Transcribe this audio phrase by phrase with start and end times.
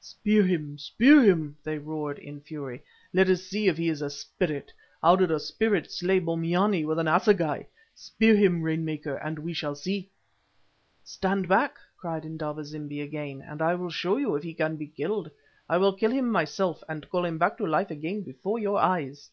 [0.00, 0.78] "Spear him!
[0.78, 2.82] spear him!" they roared in fury.
[3.12, 4.72] "Let us see if he is a spirit.
[5.02, 7.66] How did a spirit slay Bombyane with an assegai?
[7.96, 10.08] Spear him, rain maker, and we shall see."
[11.02, 14.86] "Stand back," cried Indaba zimbi again, "and I will show you if he can be
[14.86, 15.32] killed.
[15.68, 19.30] I will kill him myself, and call him back to life again before your eyes."